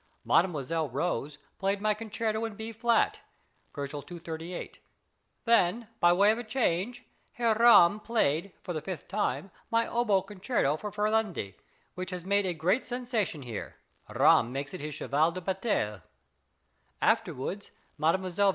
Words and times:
Mdlle. 0.25 0.89
Rose 0.91 1.37
played 1.59 1.79
my 1.79 1.93
concerto 1.93 2.43
in 2.45 2.55
B 2.55 2.71
flat 2.71 3.19
(238 3.75 4.73
K.); 4.73 4.79
then, 5.45 5.89
by 5.99 6.11
way 6.11 6.31
of 6.31 6.39
a 6.39 6.43
change, 6.43 7.03
Herr 7.33 7.53
Ramm 7.53 7.99
played 7.99 8.51
for 8.63 8.73
the 8.73 8.81
fifth 8.81 9.07
time 9.07 9.51
my 9.69 9.85
oboe 9.87 10.23
concerto 10.23 10.75
for 10.75 10.91
Ferlendi, 10.91 11.53
which 11.93 12.09
has 12.09 12.25
made 12.25 12.47
a 12.47 12.53
great 12.55 12.83
sensation 12.83 13.43
here; 13.43 13.75
Ramm 14.09 14.51
makes 14.51 14.73
it 14.73 14.81
his 14.81 14.95
cheval 14.95 15.33
de 15.33 15.41
bataille. 15.41 16.01
Afterwards 16.99 17.69
Mdlle. 17.99 18.49